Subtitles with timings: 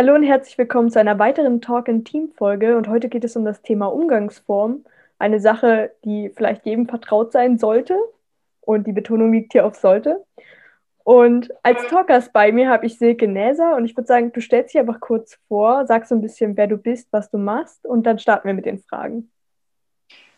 [0.00, 3.36] Hallo und herzlich willkommen zu einer weiteren Talk in Team Folge und heute geht es
[3.36, 4.82] um das Thema Umgangsform,
[5.18, 7.98] eine Sache, die vielleicht jedem vertraut sein sollte
[8.62, 10.24] und die Betonung liegt hier auf sollte.
[11.04, 14.72] Und als Talkers bei mir habe ich Silke Näser und ich würde sagen, du stellst
[14.72, 18.04] dich einfach kurz vor, sagst so ein bisschen, wer du bist, was du machst und
[18.04, 19.30] dann starten wir mit den Fragen.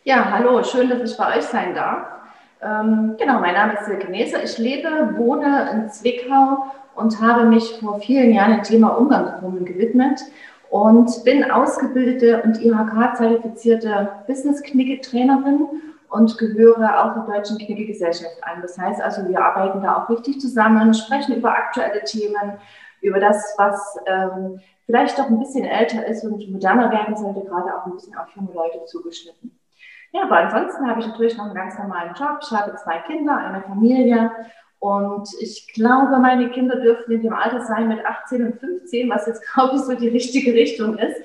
[0.02, 2.21] Ja, hallo, schön, dass ich bei euch sein darf.
[2.62, 4.42] Ähm, genau, mein Name ist Silke Näser.
[4.44, 10.20] Ich lebe, wohne in Zwickau und habe mich vor vielen Jahren dem Thema Umgangsformen gewidmet
[10.70, 15.66] und bin ausgebildete und IHK-zertifizierte Business-Knicke-Trainerin
[16.08, 18.62] und gehöre auch der Deutschen Knicke-Gesellschaft an.
[18.62, 22.58] Das heißt also, wir arbeiten da auch richtig zusammen, sprechen über aktuelle Themen,
[23.00, 27.76] über das, was ähm, vielleicht doch ein bisschen älter ist und moderner werden sollte, gerade
[27.76, 29.58] auch ein bisschen auf junge Leute zugeschnitten.
[30.12, 32.38] Ja, aber ansonsten habe ich natürlich noch einen ganz normalen Job.
[32.42, 34.30] Ich habe zwei Kinder, eine Familie
[34.78, 39.26] und ich glaube, meine Kinder dürfen in dem Alter sein mit 18 und 15, was
[39.26, 41.22] jetzt, glaube ich, so die richtige Richtung ist.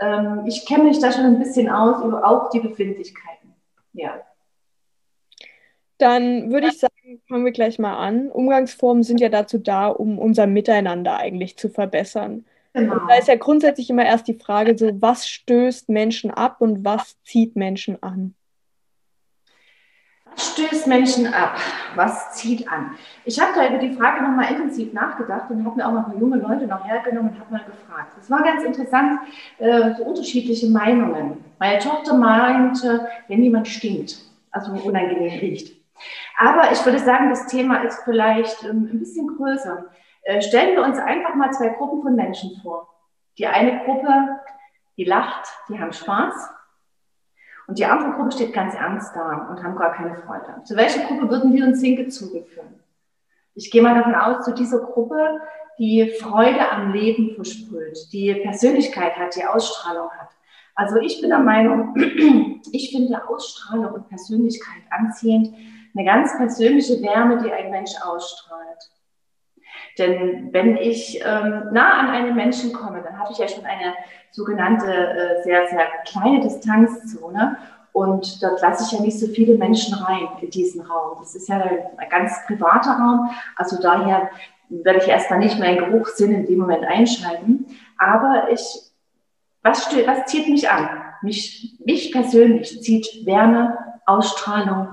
[0.00, 3.54] Ähm, ich kenne mich da schon ein bisschen aus über auch die Befindlichkeiten.
[3.92, 4.20] Ja.
[5.98, 8.30] Dann würde ich sagen, fangen wir gleich mal an.
[8.30, 12.44] Umgangsformen sind ja dazu da, um unser Miteinander eigentlich zu verbessern.
[12.74, 13.06] Genau.
[13.06, 17.16] da ist ja grundsätzlich immer erst die Frage, so was stößt Menschen ab und was
[17.22, 18.34] zieht Menschen an?
[20.36, 21.56] stößt Menschen ab?
[21.94, 22.96] Was zieht an?
[23.24, 26.38] Ich habe da über die Frage nochmal intensiv nachgedacht und habe mir auch noch junge
[26.38, 28.12] Leute noch hergenommen und habe mal gefragt.
[28.20, 29.20] Es war ganz interessant,
[29.58, 31.44] äh, so unterschiedliche Meinungen.
[31.58, 34.18] Meine Tochter meinte, wenn jemand stinkt,
[34.50, 35.74] also unangenehm riecht.
[36.38, 39.84] Aber ich würde sagen, das Thema ist vielleicht ähm, ein bisschen größer.
[40.24, 42.88] Äh, stellen wir uns einfach mal zwei Gruppen von Menschen vor.
[43.38, 44.08] Die eine Gruppe,
[44.96, 46.50] die lacht, die haben Spaß
[47.66, 50.62] und die andere Gruppe steht ganz ernst da und haben gar keine Freude.
[50.64, 52.80] Zu welcher Gruppe würden wir uns hingezogen fühlen?
[53.54, 55.40] Ich gehe mal davon aus, zu dieser Gruppe,
[55.78, 60.30] die Freude am Leben versprüht, die Persönlichkeit hat, die Ausstrahlung hat.
[60.74, 61.94] Also ich bin der Meinung,
[62.72, 65.54] ich finde Ausstrahlung und Persönlichkeit anziehend,
[65.94, 68.90] eine ganz persönliche Wärme, die ein Mensch ausstrahlt.
[69.98, 73.94] Denn wenn ich ähm, nah an einen Menschen komme, dann habe ich ja schon eine
[74.30, 77.56] sogenannte äh, sehr, sehr kleine Distanzzone.
[77.92, 81.16] Und dort lasse ich ja nicht so viele Menschen rein in diesen Raum.
[81.20, 81.62] Das ist ja
[81.96, 83.30] ein ganz privater Raum.
[83.54, 84.30] Also daher
[84.68, 87.66] werde ich erstmal nicht meinen Geruchssinn in dem Moment einschalten.
[87.96, 88.60] Aber ich,
[89.62, 90.88] was, was zieht mich an?
[91.22, 94.88] Mich, mich persönlich zieht Wärme, Ausstrahlung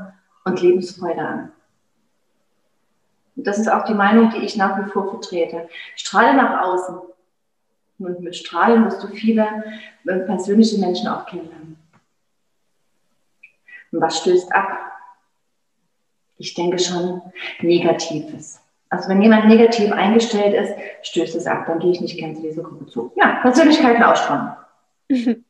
[0.45, 1.51] und Lebensfreude an.
[3.41, 5.67] Und das ist auch die Meinung, die ich nach wie vor vertrete.
[5.95, 6.95] Strahle nach außen.
[7.97, 9.47] Und mit Strahlen wirst du viele
[10.05, 11.75] äh, persönliche Menschen auch kennenlernen.
[13.91, 14.91] Und was stößt ab?
[16.37, 17.23] Ich denke schon
[17.61, 18.61] Negatives.
[18.89, 20.75] Also wenn jemand negativ eingestellt ist,
[21.09, 23.11] stößt es ab, dann gehe ich nicht gern zu dieser Gruppe zu.
[23.15, 24.51] Ja, Persönlichkeiten ausstrahlen.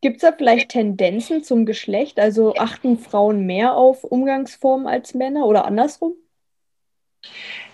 [0.00, 2.20] Gibt es da vielleicht Tendenzen zum Geschlecht?
[2.20, 6.14] Also achten Frauen mehr auf Umgangsformen als Männer oder andersrum?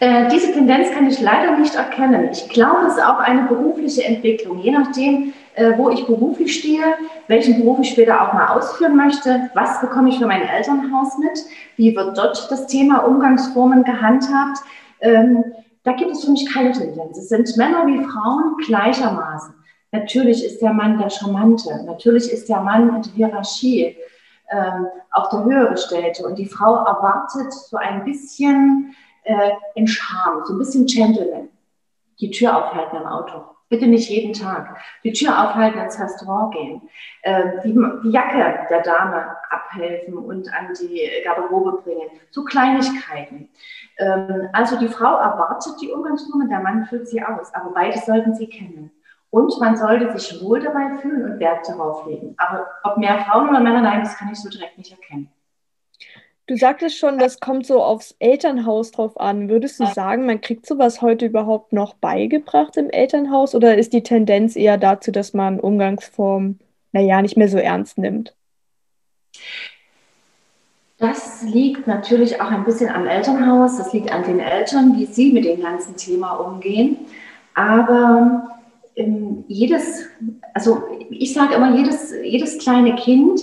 [0.01, 2.31] Äh, diese Tendenz kann ich leider nicht erkennen.
[2.33, 4.61] Ich glaube, es ist auch eine berufliche Entwicklung.
[4.61, 6.83] Je nachdem, äh, wo ich beruflich stehe,
[7.29, 11.39] welchen Beruf ich später auch mal ausführen möchte, was bekomme ich für mein Elternhaus mit,
[11.77, 14.61] wie wird dort das Thema Umgangsformen gehandhabt.
[15.01, 15.45] Ähm,
[15.83, 17.19] da gibt es für mich keine Tendenz.
[17.19, 19.55] Es sind Männer wie Frauen gleichermaßen.
[19.93, 23.97] Natürlich ist der Mann der Charmante, natürlich ist der Mann in der Hierarchie
[24.51, 28.95] ähm, auch der Höhergestellte und die Frau erwartet so ein bisschen
[29.25, 31.49] äh, in Charme, so ein bisschen Gentleman.
[32.21, 33.45] Die Tür aufhalten im Auto.
[33.71, 34.79] Bitte nicht jeden Tag.
[35.05, 36.83] Die Tür aufhalten, ins Restaurant gehen.
[37.23, 37.73] Äh, die,
[38.03, 42.09] die Jacke der Dame abhelfen und an die Garderobe bringen.
[42.31, 43.49] So Kleinigkeiten.
[43.99, 47.55] Ähm, also die Frau erwartet die Umgangsformen, der Mann führt sie aus.
[47.55, 48.91] Aber beide sollten sie kennen.
[49.31, 52.35] Und man sollte sich wohl dabei fühlen und Wert darauf legen.
[52.39, 55.31] Aber ob mehr Frauen oder Männer, nein, das kann ich so direkt nicht erkennen.
[56.51, 59.49] Du sagtest schon, das kommt so aufs Elternhaus drauf an.
[59.49, 64.03] Würdest du sagen, man kriegt sowas heute überhaupt noch beigebracht im Elternhaus oder ist die
[64.03, 66.59] Tendenz eher dazu, dass man Umgangsformen,
[66.91, 68.35] naja, nicht mehr so ernst nimmt?
[70.99, 75.33] Das liegt natürlich auch ein bisschen am Elternhaus, das liegt an den Eltern, wie sie
[75.33, 76.97] mit dem ganzen Thema umgehen.
[77.55, 78.59] Aber
[78.97, 80.09] ähm, jedes
[80.55, 83.41] also ich sage immer, jedes, jedes kleine Kind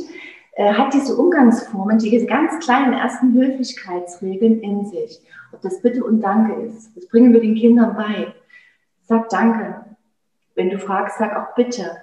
[0.64, 5.22] hat diese Umgangsformen, diese ganz kleinen ersten Höflichkeitsregeln in sich.
[5.54, 8.34] Ob das Bitte und Danke ist, das bringen wir den Kindern bei.
[9.04, 9.86] Sag Danke.
[10.56, 11.98] Wenn du fragst, sag auch Bitte.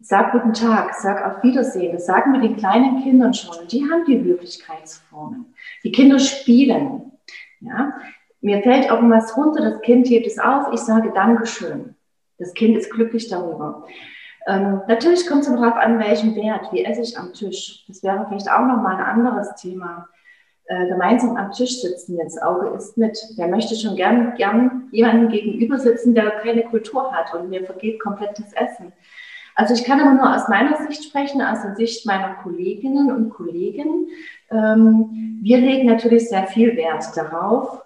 [0.00, 1.92] Sag Guten Tag, sag auf Wiedersehen.
[1.92, 3.66] Das sagen wir den kleinen Kindern schon.
[3.68, 5.54] Die haben die Höflichkeitsformen.
[5.84, 7.12] Die Kinder spielen.
[7.60, 7.94] Ja?
[8.40, 11.94] Mir fällt irgendwas runter, das Kind hebt es auf, ich sage Dankeschön.
[12.38, 13.84] Das Kind ist glücklich darüber.
[14.46, 17.84] Ähm, natürlich kommt es darauf an, welchen Wert, wie esse ich am Tisch.
[17.88, 20.08] Das wäre vielleicht auch nochmal ein anderes Thema.
[20.68, 23.16] Äh, gemeinsam am Tisch sitzen, das Auge ist mit.
[23.36, 28.00] Wer möchte schon gern, gern jemanden gegenüber sitzen, der keine Kultur hat und mir vergeht
[28.00, 28.92] komplett das Essen.
[29.54, 33.30] Also ich kann aber nur aus meiner Sicht sprechen, aus der Sicht meiner Kolleginnen und
[33.30, 34.08] Kollegen.
[34.50, 37.82] Ähm, wir legen natürlich sehr viel Wert darauf,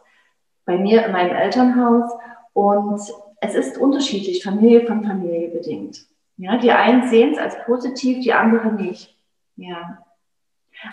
[0.65, 2.11] bei mir in meinem Elternhaus.
[2.55, 3.01] Und
[3.43, 6.10] es ist unterschiedlich, Familie von Familie bedingt.
[6.41, 9.15] Ja, die einen sehen es als positiv, die anderen nicht.
[9.57, 9.99] Ja.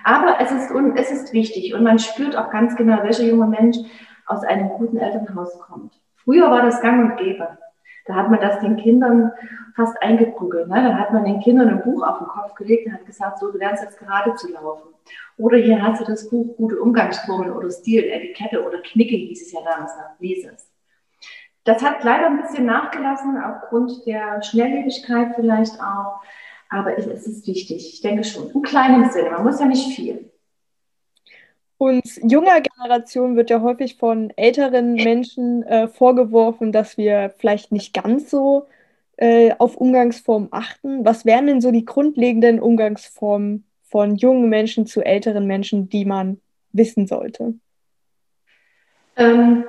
[0.04, 3.78] Aber es ist, es ist wichtig und man spürt auch ganz genau, welcher junge Mensch
[4.26, 5.94] aus einem guten Elternhaus kommt.
[6.18, 7.58] Früher war das gang und gäbe.
[8.08, 9.32] Da hat man das den Kindern
[9.74, 10.68] fast eingeprügelt.
[10.68, 10.84] Ne?
[10.84, 13.50] Da hat man den Kindern ein Buch auf den Kopf gelegt und hat gesagt, so,
[13.50, 14.90] du lernst jetzt gerade zu laufen.
[15.38, 19.54] Oder hier hast du das Buch Gute Umgangsformen oder Stil, Etikette oder Knicke hieß es
[19.54, 20.67] ja damals, lies es.
[21.68, 26.22] Das hat leider ein bisschen nachgelassen, aufgrund der Schnelllebigkeit vielleicht auch.
[26.70, 30.32] Aber es ist wichtig, ich denke schon, im kleinen Sinne, man muss ja nicht viel.
[31.78, 37.94] Uns junger Generation wird ja häufig von älteren Menschen äh, vorgeworfen, dass wir vielleicht nicht
[37.94, 38.68] ganz so
[39.18, 41.04] äh, auf Umgangsformen achten.
[41.04, 46.40] Was wären denn so die grundlegenden Umgangsformen von jungen Menschen zu älteren Menschen, die man
[46.72, 47.56] wissen sollte?
[49.18, 49.66] Ähm,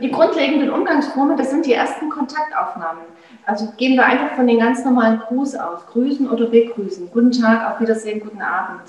[0.00, 3.02] die grundlegenden Umgangsformen, das sind die ersten Kontaktaufnahmen.
[3.44, 5.86] Also gehen wir einfach von den ganz normalen Gruß aus.
[5.86, 7.10] Grüßen oder begrüßen.
[7.10, 8.82] Guten Tag, auf Wiedersehen, guten Abend.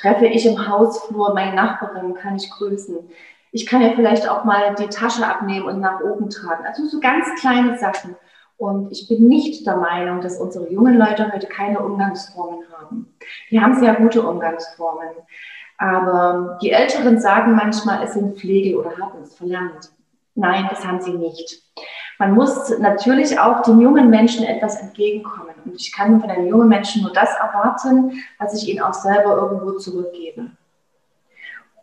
[0.00, 2.96] Treffe ich im Hausflur meine Nachbarin, kann ich grüßen.
[3.50, 6.64] Ich kann ja vielleicht auch mal die Tasche abnehmen und nach oben tragen.
[6.64, 8.14] Also so ganz kleine Sachen.
[8.56, 13.12] Und ich bin nicht der Meinung, dass unsere jungen Leute heute keine Umgangsformen haben.
[13.50, 15.08] Die haben sehr gute Umgangsformen.
[15.80, 19.90] Aber die Älteren sagen manchmal, es sind Pflege oder haben es verlernt.
[20.34, 21.62] Nein, das haben sie nicht.
[22.18, 25.54] Man muss natürlich auch den jungen Menschen etwas entgegenkommen.
[25.64, 29.36] Und ich kann von einem jungen Menschen nur das erwarten, was ich ihnen auch selber
[29.36, 30.50] irgendwo zurückgebe.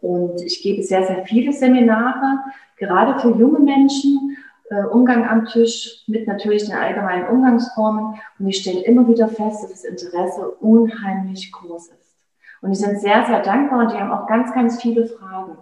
[0.01, 2.37] Und ich gebe sehr, sehr viele Seminare,
[2.77, 4.37] gerade für junge Menschen,
[4.69, 8.19] äh, Umgang am Tisch mit natürlich den allgemeinen Umgangsformen.
[8.37, 12.06] Und ich stelle immer wieder fest, dass das Interesse unheimlich groß ist.
[12.61, 15.57] Und die sind sehr, sehr dankbar und die haben auch ganz, ganz viele Fragen.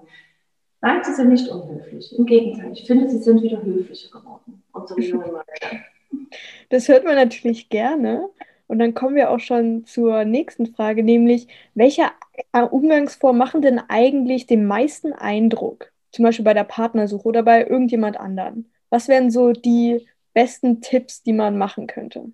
[0.82, 2.18] Nein, sie sind nicht unhöflich.
[2.18, 6.28] Im Gegenteil, ich finde, sie sind wieder höflicher geworden, unsere jungen Leute.
[6.70, 8.30] Das hört man natürlich gerne.
[8.68, 12.06] Und dann kommen wir auch schon zur nächsten Frage, nämlich, welche
[12.52, 15.92] Umgangsformen machen denn eigentlich den meisten Eindruck?
[16.12, 18.72] Zum Beispiel bei der Partnersuche oder bei irgendjemand anderen?
[18.90, 22.32] Was wären so die besten Tipps, die man machen könnte?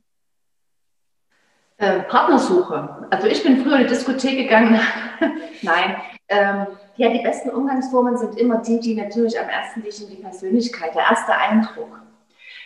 [1.81, 3.07] Äh, Partnersuche.
[3.09, 4.79] Also ich bin früher in die Diskothek gegangen.
[5.63, 5.95] Nein.
[6.29, 10.93] Ähm, ja, die besten Umgangsformen sind immer die, die natürlich am ersten liegen, die Persönlichkeit,
[10.93, 11.89] der erste Eindruck.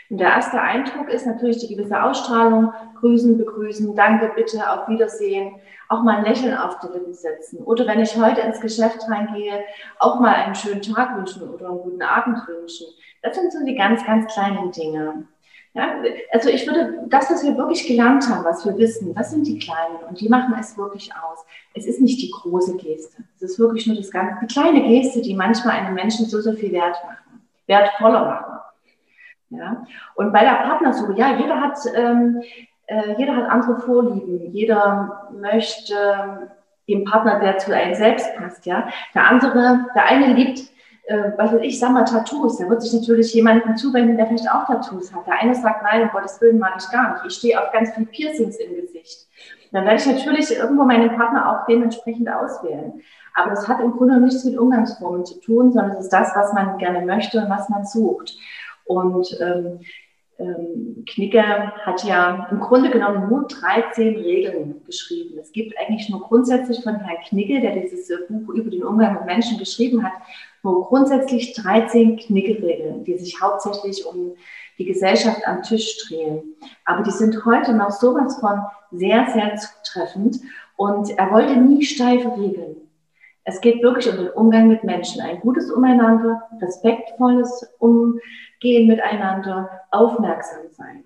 [0.09, 5.55] Und der erste Eindruck ist natürlich die gewisse Ausstrahlung, grüßen, begrüßen, danke, bitte, auf Wiedersehen,
[5.87, 7.59] auch mal ein Lächeln auf die Lippen setzen.
[7.63, 9.63] Oder wenn ich heute ins Geschäft reingehe,
[9.99, 12.87] auch mal einen schönen Tag wünschen oder einen guten Abend wünschen.
[13.21, 15.25] Das sind so die ganz, ganz kleinen Dinge.
[15.75, 15.89] Ja,
[16.31, 19.59] also ich würde, das, was wir wirklich gelernt haben, was wir wissen, das sind die
[19.59, 21.45] Kleinen und die machen es wirklich aus.
[21.73, 23.23] Es ist nicht die große Geste.
[23.35, 26.53] Es ist wirklich nur das ganze, die kleine Geste, die manchmal einem Menschen so, so
[26.53, 28.59] viel Wert machen, wertvoller machen.
[29.49, 29.85] Ja?
[30.15, 32.41] Und bei der Partnersuche, ja, jeder hat, ähm,
[32.85, 34.53] äh, jeder hat andere Vorlieben.
[34.53, 36.49] Jeder möchte
[36.87, 38.65] den Partner, der zu einem selbst passt.
[38.65, 38.87] Ja?
[39.13, 40.61] Der andere, der eine liebt
[41.07, 44.49] äh, was weiß ich, sag mal Tattoos, da wird sich natürlich jemandem zuwenden, der vielleicht
[44.49, 45.27] auch Tattoos hat.
[45.27, 47.25] Der eine sagt, nein, um Gottes Willen mag ich gar nicht.
[47.27, 49.27] Ich stehe auf ganz viele Piercings im Gesicht.
[49.71, 53.01] Dann werde ich natürlich irgendwo meinen Partner auch dementsprechend auswählen.
[53.35, 56.53] Aber das hat im Grunde nichts mit Umgangsformen zu tun, sondern es ist das, was
[56.53, 58.37] man gerne möchte und was man sucht.
[58.85, 59.79] Und ähm,
[60.37, 65.39] ähm, Knicke hat ja im Grunde genommen nur 13 Regeln geschrieben.
[65.39, 69.25] Es gibt eigentlich nur grundsätzlich von Herrn Knicke, der dieses Buch über den Umgang mit
[69.25, 70.13] Menschen geschrieben hat,
[70.73, 74.35] grundsätzlich 13 Knicke-Regeln, die sich hauptsächlich um
[74.77, 76.55] die Gesellschaft am Tisch drehen.
[76.85, 80.39] Aber die sind heute noch sowas von sehr, sehr zutreffend.
[80.75, 82.77] Und er wollte nie steife Regeln.
[83.43, 85.21] Es geht wirklich um den Umgang mit Menschen.
[85.21, 91.03] Ein gutes Umeinander, respektvolles Umgehen miteinander, aufmerksam sein.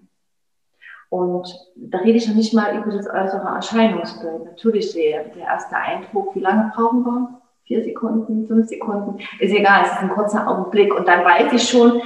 [1.09, 4.45] Und da rede ich noch nicht mal über das äußere Erscheinungsbild.
[4.45, 7.38] Natürlich der, der erste Eindruck, wie lange brauchen wir?
[7.69, 10.91] Vier Sekunden, fünf Sekunden, ist egal, es ist ein kurzer Augenblick.
[10.91, 12.01] Und dann weiß ich schon,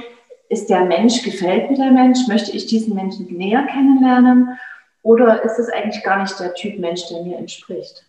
[0.50, 4.58] ist der Mensch, gefällt mir der Mensch, möchte ich diesen Menschen näher kennenlernen
[5.02, 8.04] oder ist es eigentlich gar nicht der Typ Mensch, der mir entspricht?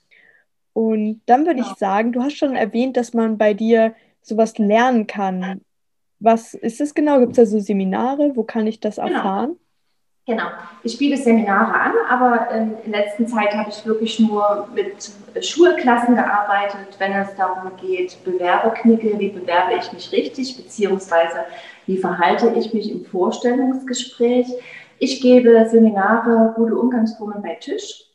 [0.73, 1.65] Und dann würde ja.
[1.71, 5.61] ich sagen, du hast schon erwähnt, dass man bei dir sowas lernen kann.
[6.19, 7.19] Was ist es genau?
[7.19, 8.35] Gibt es da so Seminare?
[8.35, 9.07] Wo kann ich das genau.
[9.07, 9.55] erfahren?
[10.27, 10.45] Genau.
[10.81, 15.11] Ich biete Seminare an, aber in letzter Zeit habe ich wirklich nur mit
[15.45, 21.45] Schulklassen gearbeitet, wenn es darum geht, Bewerberknicke, wie bewerbe ich mich richtig, beziehungsweise
[21.85, 24.47] wie verhalte ich mich im Vorstellungsgespräch.
[24.97, 28.05] Ich gebe Seminare, gute Umgangsformen bei Tisch,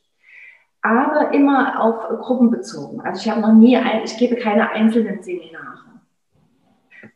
[0.83, 3.00] aber immer auf Gruppen bezogen.
[3.02, 5.89] Also ich habe noch nie, ein, ich gebe keine einzelnen Seminare.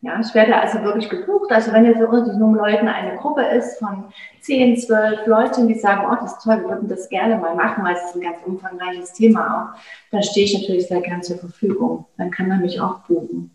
[0.00, 1.50] Ja, ich werde also wirklich gebucht.
[1.50, 4.04] Also wenn jetzt den jungen Leuten eine Gruppe ist von
[4.40, 7.84] 10, 12 Leuten, die sagen, oh, das ist toll, wir würden das gerne mal machen,
[7.84, 11.38] weil es ist ein ganz umfangreiches Thema auch, dann stehe ich natürlich sehr gern zur
[11.38, 12.06] Verfügung.
[12.16, 13.50] Dann kann man mich auch buchen.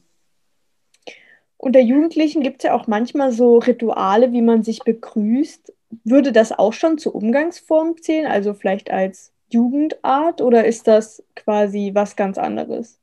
[1.57, 5.73] Unter Jugendlichen gibt es ja auch manchmal so Rituale, wie man sich begrüßt.
[6.03, 11.91] Würde das auch schon zur Umgangsform zählen, also vielleicht als Jugendart oder ist das quasi
[11.93, 12.98] was ganz anderes?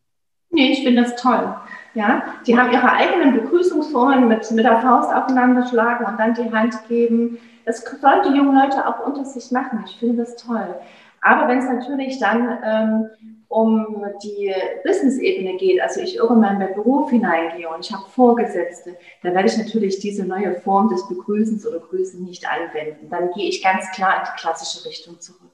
[0.51, 1.55] Nee, ich finde das toll.
[1.95, 6.53] Ja, die haben ihre eigenen Begrüßungsformen mit, mit der Faust aufeinander schlagen und dann die
[6.53, 7.39] Hand geben.
[7.65, 9.83] Das sollen die jungen Leute auch unter sich machen.
[9.87, 10.75] Ich finde das toll.
[11.23, 13.11] Aber wenn es natürlich dann ähm,
[13.49, 14.53] um die
[14.85, 19.49] Business-Ebene geht, also ich irgendwann in den Beruf hineingehe und ich habe Vorgesetzte, dann werde
[19.49, 23.09] ich natürlich diese neue Form des Begrüßens oder Grüßen nicht anwenden.
[23.09, 25.51] Dann gehe ich ganz klar in die klassische Richtung zurück.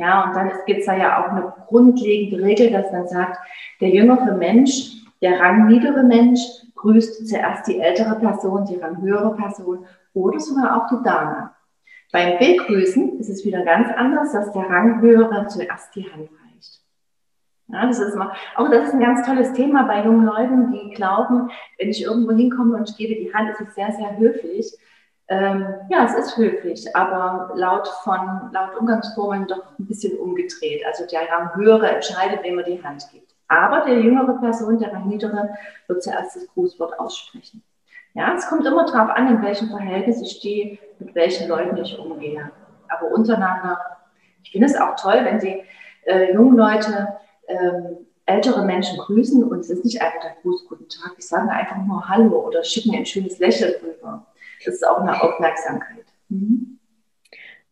[0.00, 3.38] Ja, und dann gibt es da ja auch eine grundlegende Regel, dass man sagt,
[3.82, 6.40] der jüngere Mensch, der rangniedere Mensch
[6.74, 11.50] grüßt zuerst die ältere Person, die ranghöhere Person oder sogar auch die Dame.
[12.12, 16.80] Beim Begrüßen ist es wieder ganz anders, dass der Ranghöhere zuerst die Hand reicht.
[17.68, 20.94] Ja, das ist immer, auch das ist ein ganz tolles Thema bei jungen Leuten, die
[20.94, 24.74] glauben, wenn ich irgendwo hinkomme und ich gebe die Hand, ist es sehr, sehr höflich.
[25.30, 30.84] Ähm, ja, es ist höflich, aber laut von laut Umgangsformen doch ein bisschen umgedreht.
[30.84, 33.32] Also der Ranghöhere entscheidet, wem er die Hand gibt.
[33.46, 35.50] Aber der jüngere Person, der Rangniedere,
[35.86, 37.62] wird zuerst das Grußwort aussprechen.
[38.14, 41.96] Ja, es kommt immer darauf an, in welchem Verhältnis ich stehe, mit welchen Leuten ich
[41.96, 42.50] umgehe.
[42.88, 43.78] Aber untereinander,
[44.42, 45.62] ich finde es auch toll, wenn die
[46.06, 47.06] äh, jungen Leute
[47.46, 51.50] ähm, ältere Menschen grüßen und es ist nicht einfach der Gruß, guten Tag, ich sage
[51.50, 54.26] einfach nur Hallo oder schicken ein schönes Lächeln rüber.
[54.64, 56.04] Das ist auch eine Aufmerksamkeit.
[56.28, 56.78] Mhm.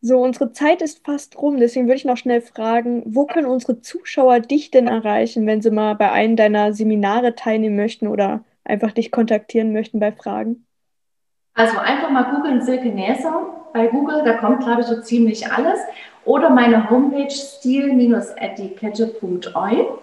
[0.00, 3.80] So, unsere Zeit ist fast rum, deswegen würde ich noch schnell fragen, wo können unsere
[3.80, 8.92] Zuschauer dich denn erreichen, wenn sie mal bei einem deiner Seminare teilnehmen möchten oder einfach
[8.92, 10.64] dich kontaktieren möchten bei Fragen?
[11.54, 15.80] Also einfach mal googeln Silke Näser bei Google, da kommt glaube ich so ziemlich alles.
[16.24, 19.98] Oder meine Homepage stil-etikette.eu.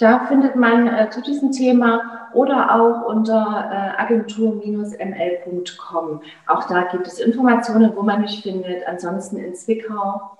[0.00, 6.22] Da findet man äh, zu diesem Thema oder auch unter äh, agentur-ml.com.
[6.46, 8.88] Auch da gibt es Informationen, wo man mich findet.
[8.88, 10.38] Ansonsten in Zwickau.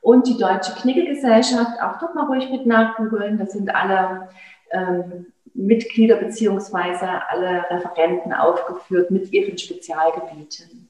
[0.00, 3.38] Und die Deutsche Kniggegesellschaft, auch dort mal ruhig mit nachgoogeln.
[3.38, 4.28] Das sind alle
[4.72, 10.85] ähm, Mitglieder beziehungsweise alle Referenten aufgeführt mit ihren Spezialgebieten.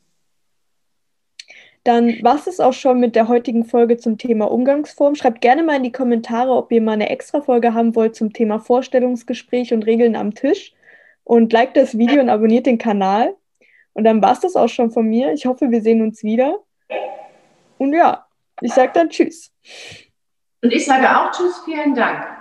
[1.87, 5.15] Dann war es auch schon mit der heutigen Folge zum Thema Umgangsform.
[5.15, 8.33] Schreibt gerne mal in die Kommentare, ob ihr mal eine extra Folge haben wollt zum
[8.33, 10.75] Thema Vorstellungsgespräch und Regeln am Tisch.
[11.23, 13.37] Und liked das Video und abonniert den Kanal.
[13.93, 15.33] Und dann war es das auch schon von mir.
[15.33, 16.59] Ich hoffe, wir sehen uns wieder.
[17.79, 18.27] Und ja,
[18.63, 19.53] ich sage dann Tschüss.
[20.63, 22.36] Und ich sage auch Tschüss, vielen Dank.